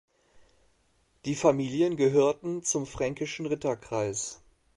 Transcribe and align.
Die 1.25 1.35
Familien 1.35 1.95
gehörten 1.95 2.63
zum 2.63 2.87
Fränkischen 2.87 3.45
Ritterkreis. 3.45 4.41